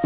As 0.00 0.04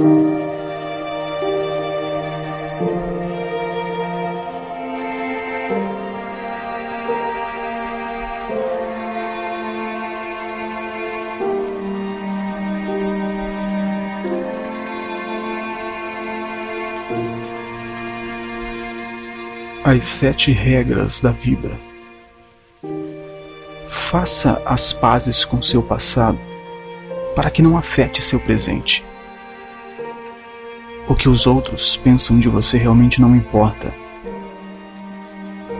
sete 20.07 20.53
regras 20.53 21.21
da 21.21 21.33
vida. 21.33 21.79
Faça 23.91 24.63
as 24.65 24.95
pazes 24.95 25.45
com 25.45 25.63
seu 25.63 25.83
passado 25.83 26.39
para 27.37 27.51
que 27.51 27.61
não 27.61 27.77
afete 27.77 28.23
seu 28.23 28.41
presente. 28.41 29.12
O 31.09 31.15
que 31.15 31.29
os 31.29 31.47
outros 31.47 31.97
pensam 31.97 32.39
de 32.39 32.49
você 32.49 32.79
realmente 32.79 33.21
não 33.21 33.35
importa. 33.35 33.93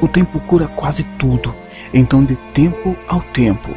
O 0.01 0.09
tempo 0.09 0.41
cura 0.41 0.67
quase 0.67 1.05
tudo, 1.05 1.55
então 1.95 2.25
dê 2.25 2.37
tempo 2.53 2.97
ao 3.07 3.21
tempo. 3.21 3.71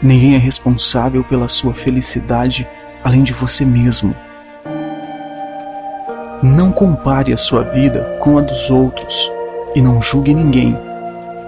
Ninguém 0.00 0.36
é 0.36 0.38
responsável 0.38 1.24
pela 1.24 1.48
sua 1.48 1.74
felicidade 1.74 2.68
além 3.02 3.22
de 3.22 3.32
você 3.32 3.64
mesmo. 3.64 4.14
Não 6.42 6.70
compare 6.70 7.32
a 7.32 7.36
sua 7.36 7.64
vida 7.64 8.18
com 8.20 8.38
a 8.38 8.40
dos 8.40 8.70
outros 8.70 9.30
e 9.74 9.82
não 9.82 10.00
julgue 10.00 10.32
ninguém, 10.32 10.78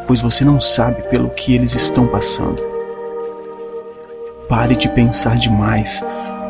pois 0.06 0.20
você 0.20 0.44
não 0.44 0.60
sabe 0.60 1.02
pelo 1.02 1.30
que 1.30 1.54
eles 1.54 1.74
estão 1.74 2.08
passando. 2.08 2.60
Pare 4.48 4.74
de 4.74 4.88
pensar 4.88 5.36
demais. 5.36 6.04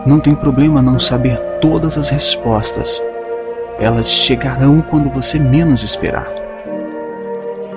Não 0.07 0.19
tem 0.21 0.35
problema 0.35 0.81
não 0.83 0.99
saber 0.99 1.39
todas 1.61 1.97
as 1.99 2.09
respostas. 2.09 3.03
Elas 3.79 4.09
chegarão 4.09 4.81
quando 4.81 5.11
você 5.11 5.39
menos 5.39 5.83
esperar. 5.83 6.29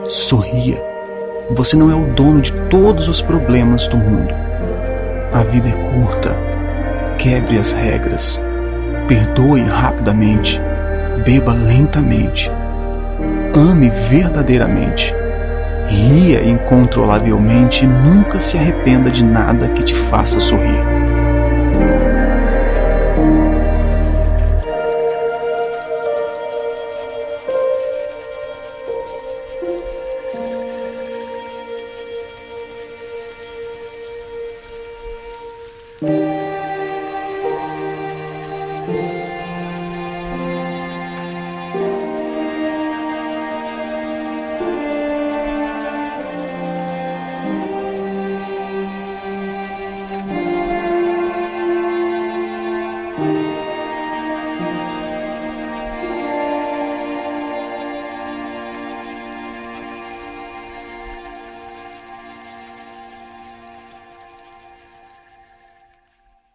Sorria. 0.06 0.82
Você 1.52 1.76
não 1.76 1.92
é 1.92 1.96
o 1.96 2.14
dono 2.14 2.42
de 2.42 2.54
todos 2.70 3.08
os 3.08 3.22
problemas 3.22 3.88
do 3.88 3.98
mundo. 3.98 4.34
A 5.34 5.44
vida 5.44 5.70
é 5.70 5.72
curta. 5.72 6.36
Quebre 7.18 7.58
as 7.58 7.72
regras 7.72 8.40
Perdoe 9.08 9.62
rapidamente. 9.64 10.62
Beba 11.26 11.54
lentamente. 11.54 12.50
Ame 13.54 13.90
verdadeiramente. 14.10 15.14
Ria 15.88 16.42
incontrolavelmente 16.44 17.84
e 17.84 17.88
nunca 17.88 18.40
se 18.40 18.58
arrependa 18.58 19.12
de 19.12 19.24
nada 19.24 19.68
que 19.68 19.84
te 19.84 19.94
faça 19.94 20.40
sorrir. 20.40 21.03